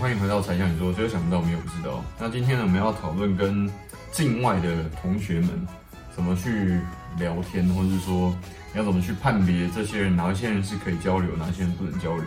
[0.00, 2.04] 欢迎回到柴 Sean 你说，这个想不到，没有不知道。
[2.20, 3.68] 那今天呢，我们要讨论跟
[4.12, 5.66] 境外的同学们
[6.14, 6.78] 怎么去
[7.18, 8.32] 聊天，或者是说
[8.72, 12.26] 你要怎么去判别这些人，哪一些人是可以交流，哪些人不能交流。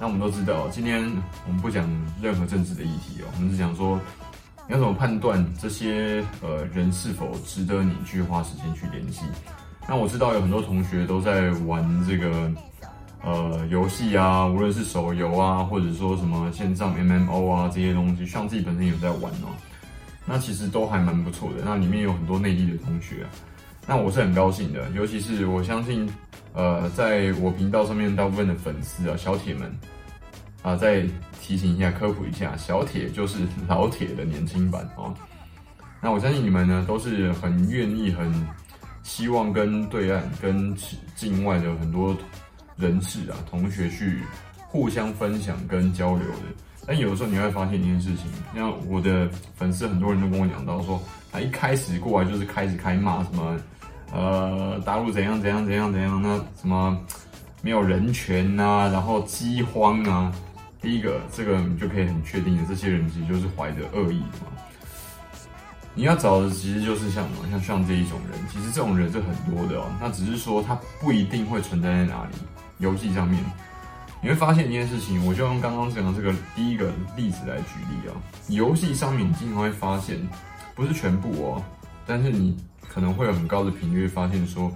[0.00, 1.04] 那我们都知道，今天
[1.46, 1.86] 我们不讲
[2.22, 4.00] 任何政治的议题哦，我们是讲说
[4.66, 9.26] 你要怎么判断这些呃人是否值得你去花时间去联系。
[9.86, 12.50] 那我知道有很多同学都在玩这个。
[13.22, 19.50] 呃，游戏啊，无论是手游啊，或者说什么线上 MMO 啊这些东西，像自己本身有在玩哦，
[20.24, 21.62] 那其实都还蛮不错的。
[21.64, 23.26] 那里面有很多内地的同学，
[23.86, 24.88] 那我是很高兴的。
[24.90, 26.08] 尤其是我相信，
[26.54, 29.70] 呃，在我频道上面大部分的粉丝啊，小铁们
[30.62, 31.04] 啊，再
[31.42, 35.12] 提醒一下，科普一下，小铁就是老铁的年轻版哦。
[36.00, 38.32] 那我相信你们呢，都是很愿意、很
[39.02, 40.72] 希望跟对岸、跟
[41.16, 42.16] 境外的很多。
[42.78, 44.20] 人士啊，同学去
[44.68, 46.44] 互相分享跟交流的，
[46.86, 51.00] 但有的时候你会发现一件事情，像我的粉丝很多人都跟我讲到说，
[51.32, 53.56] 他一开始过来就是开始开骂什么，
[54.12, 56.96] 呃，大陆怎样怎样怎样怎样，那什么
[57.62, 60.32] 没有人权呐、然后饥荒啊，
[60.80, 64.52] 第一个这个你就可以很确定的，这些人其实就是怀着恶意的嘛。
[65.94, 72.36] 你要找的其实就是像什么，像像这一种人，其实这种人是很多的哦，那只是说他不一定会存在在哪里。
[72.78, 73.42] 游戏上面，
[74.22, 78.14] 你会发现一件事情，我就用刚刚讲的这个第一个例子来举例啊。
[78.48, 80.18] 游戏上面你经常会发现，
[80.74, 81.64] 不是全部哦，
[82.06, 82.56] 但是你
[82.88, 84.72] 可能会有很高的频率发现说，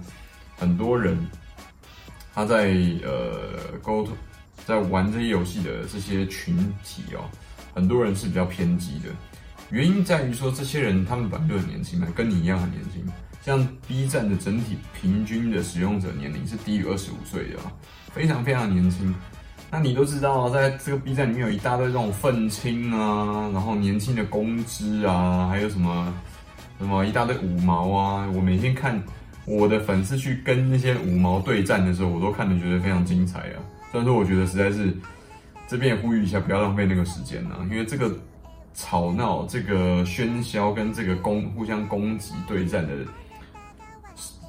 [0.57, 1.17] 很多人
[2.33, 4.15] 他在呃沟通，
[4.65, 7.29] 在玩这些游戏的这些群体哦，
[7.73, 9.09] 很多人是比较偏激的。
[9.73, 13.03] 原因在于说，这些人他们本来就很年轻嘛，跟你一样很年轻。
[13.41, 17.57] 像 B 站的整体平均的使用者年龄是低于二十五岁的，
[18.13, 19.13] 非常非常年轻。
[19.71, 26.13] 那你都知道，在这个 B 站里面有一大堆这种愤青啊，然后年轻的公知啊，还有什么
[26.77, 28.29] 什么一大堆五毛啊。
[28.35, 29.01] 我每天看
[29.45, 33.57] 我的粉丝去跟那些五毛对战的时候，我都看得觉得非常精彩啊。
[33.91, 34.95] 虽然说我觉得实在是
[35.67, 38.15] 这边也呼吁一下，不要浪费那个时间啊，因为这个
[38.73, 42.93] 吵闹、这个喧嚣跟这个攻互相攻击对战的。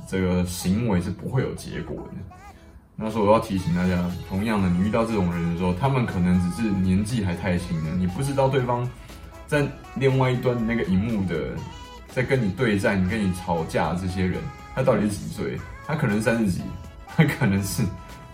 [0.06, 2.36] 这个行为是不会有结果的。
[2.94, 8.88] 那时候我要提醒大家，同样的，你遇到这种人的时候，他们可能只是年纪还太轻了，你不知道对方
[9.46, 11.56] 在另外一端那个荧幕的，
[12.08, 14.40] 在跟你对战、跟你吵架这些人，
[14.74, 15.58] 他到底是几岁？
[15.86, 16.62] 他可能三十几，
[17.08, 17.82] 他可能是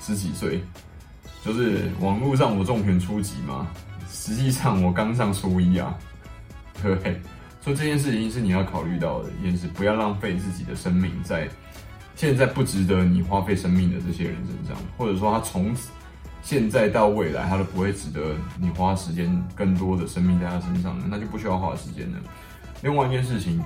[0.01, 0.63] 十几岁。
[1.43, 3.69] 就是网络上我重拳出击嘛，
[4.11, 5.97] 实际上我刚上初一啊，
[6.83, 7.21] 对 不对？
[7.63, 11.49] 所以这件事情是你要考虑到的，也是不要浪费自己的生命在
[12.17, 15.75] 现在不值得你花费生命的这些人身上，或者说他从
[16.43, 22.19] 现在到未来他都不会值得你花时间更多的生命在他身上，那就不需要花时间了。
[22.83, 23.63] 另外一件事情，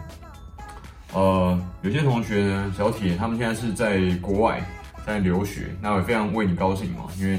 [1.12, 4.60] 呃，有些同学呢，小铁他们现在是在国外
[5.06, 7.38] 在留学，那我也非常为你高兴嘛，因为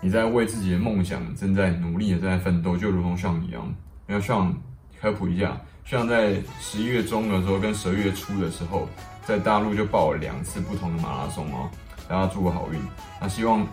[0.00, 3.74] 你在为自己的梦想正在努力的在奋斗，就如同像你一样，
[4.06, 4.54] 要像
[5.00, 5.60] 科普一下。
[5.84, 8.86] 像在十一月中的时候，跟十二月初的时候，
[9.24, 11.70] 在大陆就报了两次不同的马拉松哦，
[12.06, 12.78] 大家祝我好运。
[13.20, 13.66] 那希望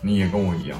[0.00, 0.78] 你也跟我一样。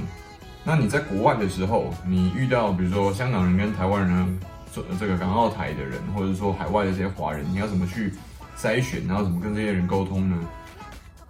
[0.64, 4.40] 那你在国外的时候，你遇到比如说香港人跟台湾人，
[4.74, 8.12] 这这个港澳台的人，或者说海外的这些华人，你要怎么去
[8.56, 10.36] 筛选，然后怎么跟这些人沟通呢？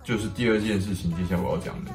[0.03, 1.91] 就是第二件事情，接下来我要讲的，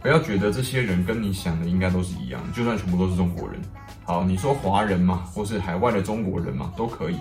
[0.00, 3.60] 不要觉得这些人跟你想的应该都是一样，就算全部都是中国人。
[4.04, 7.16] 好，你说华人嘛，或是海外的中国人嘛，都可以。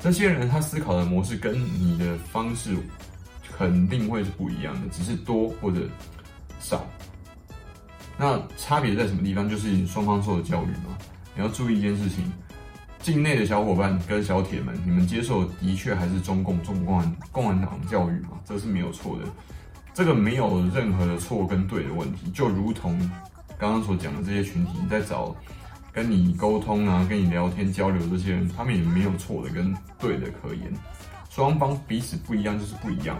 [0.00, 2.76] 这些人他思考的模式跟你的方式
[3.56, 5.80] 肯定会是不一样的，只是多或者
[6.58, 6.84] 少。
[8.18, 9.48] 那差别在什么地方？
[9.48, 10.96] 就是双方受的教育嘛。
[11.34, 12.30] 你要注意一件事情，
[12.98, 19.24] 境内的小伙伴跟小铁们，你们接受的确还是中共、中共共产党教育嘛，这是没有错的。
[19.94, 22.98] 这个没有任何的错跟对的问题，就如同
[23.58, 25.34] 刚刚所讲的这些群体，你在找。
[25.92, 30.72] 跟你沟通啊，跟你聊天交流这些人，他们也没有错的跟对的可言，
[31.28, 33.18] 双方彼此不一样就是不一样。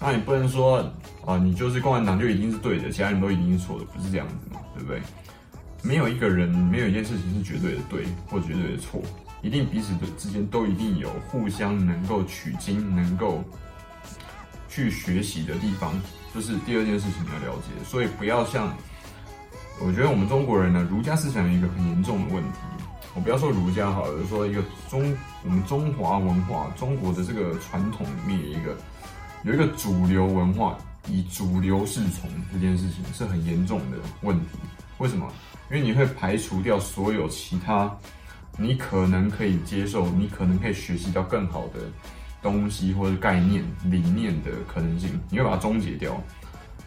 [0.00, 0.78] 那你不能说
[1.24, 5.00] 啊，你就是共产党就一定是对的，其他人都一定是错的，不是这样子嘛，对不对？
[5.84, 9.00] 没有一个人，没有一件事情是绝对的对或绝对的错，
[9.40, 13.44] 一定彼此的之间都一定有互相能够取经、能够
[14.74, 15.94] 去学习的地方，
[16.34, 17.84] 这是第二件事情要了解。
[17.84, 18.74] 所以不要像。
[19.80, 22.58] 我觉得我们中国人呢，儒家思想有一个很严重的问题。
[23.12, 28.76] 我不要说儒家好了，就说一个中我们中华文化，中国的这个传统里面有一个
[29.42, 30.78] 有一个主流文化
[31.08, 34.58] 以主流侍从这件事情是很严重的问题。
[34.98, 35.32] 为什么？
[35.70, 37.92] 因为你会排除掉所有其他
[38.56, 41.80] 你可能可以接受、你可能可以学习到更好的
[42.44, 46.14] 东西或者概念、理念的可能性，你会把它终结掉。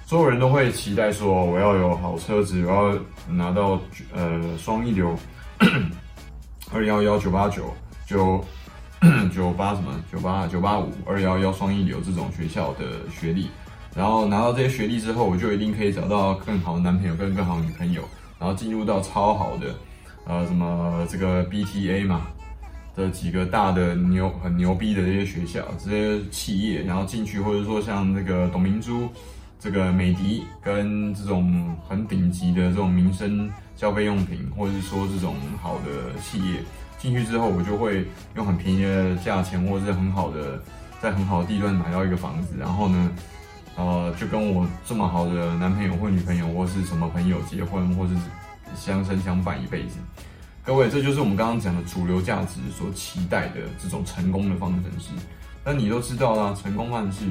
[0.06, 3.78] 所有人都会期待说，我要有好车子，我要拿到
[4.14, 5.14] 呃双一流
[6.72, 7.74] 二幺幺九八九
[8.06, 8.42] 九
[9.34, 13.50] 九八什么九八九八五二幺幺双一流这种学校的学历，
[13.96, 18.04] 然后拿到这些学历之后，我就一定可以找到更好的男朋友跟更好的女朋友，
[18.40, 19.76] 然后进入到超好的
[20.26, 22.28] 呃什么这个 BTA 嘛
[22.98, 29.08] 的几个大的牛很牛逼的这些学校这些企业，然后进去或者说像那个董明珠。
[29.60, 36.60] 这个美的跟这种很顶级的这种民生消费用品，或者是说这种好的企业
[37.00, 38.06] 进去之后，我就会
[38.36, 40.62] 用很便宜的价钱，或者是很好的
[41.02, 43.12] 在很好的地段买到一个房子，然后呢，
[43.76, 48.14] 呃，就跟我这么好的男朋友或女朋友或是什么朋友结婚，或是
[48.76, 49.98] 相生相伴一辈子。
[50.68, 55.12] 各位，这就是我们刚刚讲的主流价值所期待的这种成功的方程式。
[55.64, 57.26] 但你都知道啦，成功方程式。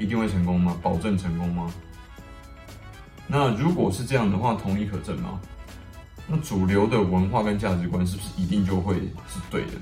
[0.00, 0.76] 一定会成功吗？
[0.82, 1.72] 保证成功吗？
[3.28, 5.40] 那如果是这样的话，同理可证吗？
[6.26, 8.96] 那主流的文化跟价值观是不是一定就会
[9.28, 9.72] 是对的？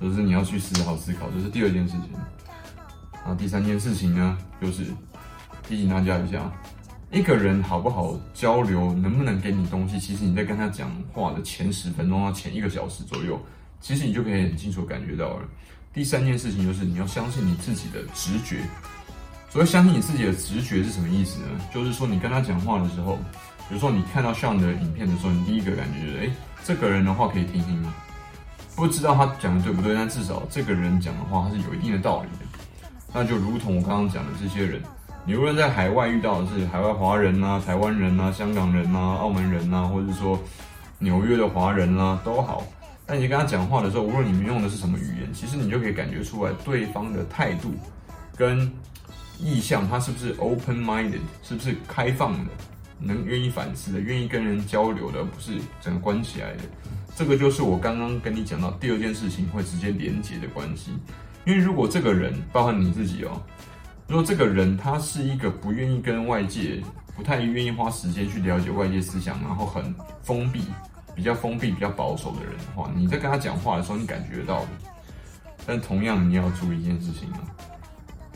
[0.00, 2.10] 就是你要去思考思考，这是第二件事情。
[3.26, 4.86] 那第三件事情呢，就是
[5.68, 6.52] 提醒大家一下，
[7.14, 13.40] 一个人好不好交流，能不能给你东西，其实你在跟他讲话的前十分钟到前一个小时左右，
[13.80, 15.46] 其实你就可以很清楚感觉到了。
[15.92, 18.62] 第三件事情就是你要相信你自己的直觉。
[19.48, 21.46] 所谓相信你自己的直觉是什么意思呢？
[21.72, 23.14] 就是说你跟他讲话的时候，
[23.68, 26.30] 比如说你看到像的影片的时候，你第一个感觉就是，哎，
[26.64, 27.94] 这个人的话可以听听吗？
[28.74, 32.58] 不知道他讲的对不对，但至少这个人讲的话他是有一定的道理的。
[33.12, 34.82] 那就如同我刚刚讲的这些人，
[35.26, 40.38] 你无论在海外遇到的是海外华人啊、台湾人啊、香港人啊、澳门人啊，或者说
[40.98, 42.62] 纽约的华人啦、都好。
[43.06, 47.72] 但你跟他讲话的时候，无论你们用的是什么语言，其实你就可以感觉出来对方的态度
[48.36, 48.70] 跟
[49.40, 52.50] 意向，他是不是 open-minded，是不是开放的，
[52.98, 56.64] 能愿意反思的，愿意跟人交流的，而不是整个关起来的。
[57.16, 60.92] 这个就是我刚刚跟你讲到第二件事情会直接连接的关系。
[61.46, 63.40] 因为如果这个人，包含你自己哦，
[64.06, 66.82] 如果这个人他是一个不愿意跟外界，
[67.16, 70.64] 不太愿意花时间去了解外界思想，然后很封闭。
[71.14, 74.68] 比较封闭、比较保守的人的话，你在跟他讲话的时候，你感觉到的。
[75.64, 77.38] 但同样，你要注意一件事情啊，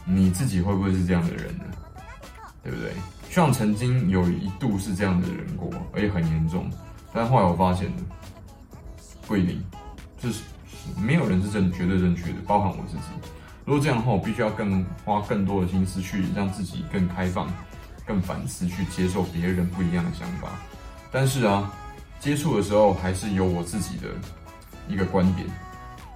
[0.05, 1.65] 你自己会不会是这样的人呢？
[2.63, 2.93] 对不对？
[3.29, 6.71] 像曾经有一度是这样的人过，而且很严重。
[7.13, 7.97] 但后来我发现了，
[9.27, 9.61] 不一定，
[10.17, 10.45] 就是
[10.97, 13.03] 没有人是正绝对正确的，包含我自己。
[13.69, 17.47] 如果这样的话，我必须要更花更多的心思去让自己更开放、
[18.07, 20.49] 更反思，去接受别人不一样的想法。
[21.13, 21.71] 但是啊。
[22.21, 24.09] 接触的时候还是有我自己的
[24.89, 25.47] 一个观点，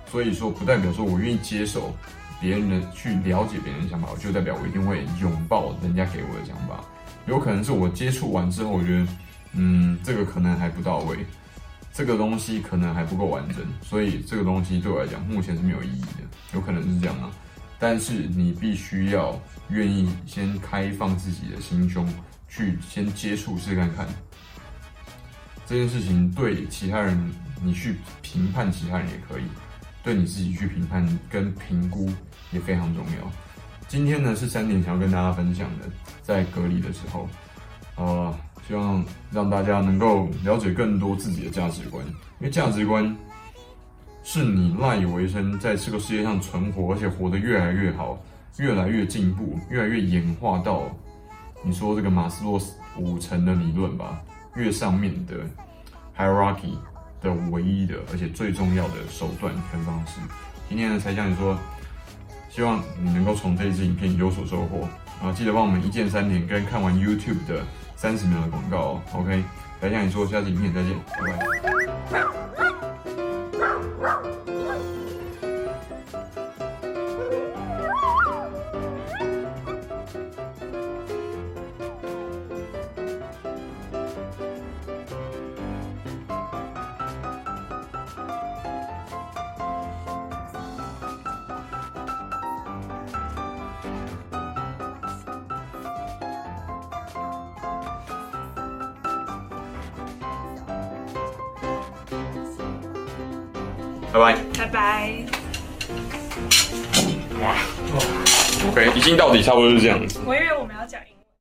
[0.05, 1.95] 所以说不代表说我愿意接受
[2.41, 6.83] 别人的去了解别人的想法，就代表我一定会拥抱人家给我的想法。
[7.27, 9.07] 有可能是我接触完之后，我觉得，
[9.53, 11.25] 嗯，这个可能还不到位，
[11.93, 16.23] 这个东西可能还不够完整，所以这个东西对我来讲目前是没有意义的。
[16.55, 17.31] 有可能是这样啊，
[17.79, 22.07] 但是你必须要愿意先开放自己的心胸，
[22.49, 24.07] 去先接触试看看。
[25.67, 27.33] 这件事情对其他人，
[27.63, 29.45] 你去评判其他人也可以；
[30.03, 32.11] 对你自己去评判跟评估
[32.51, 33.33] 也非常重要。
[33.89, 35.87] 今天呢是三点想要跟大家分享的，
[36.23, 37.29] 在隔离的时候，
[37.97, 38.35] 呃，
[38.67, 42.05] 希望让大家能够了解更多自己的价值观，
[42.41, 43.17] 因为价值观
[44.23, 48.19] 是你赖以为生，在这个世界上存活，而且活得越来越好，
[48.59, 50.85] 越来越进步，越来越演化到
[51.63, 52.61] 你说这个马斯洛
[52.99, 54.21] 五层的理论吧。
[54.55, 55.37] 越上面的
[56.15, 56.77] hierarchy
[57.23, 60.21] 的唯一的，而且最重要的手段跟方式。
[60.69, 61.59] 今天呢，才向你说，
[62.51, 64.87] 希望你能够从这一支影片有所收获
[65.23, 65.33] 然后！
[65.33, 67.65] 记得帮我们一键三连，跟看完 YouTube 的
[68.03, 69.01] 三十秒的广告哦。
[69.15, 69.45] OK，
[69.81, 71.82] 来向你说，下次影片再见，拜拜。
[104.13, 105.13] 拜拜，拜拜。
[107.41, 107.57] 哇
[108.71, 110.21] ，OK，一镜到底差不多是这样子。
[110.27, 110.62] 我以为我们要讲。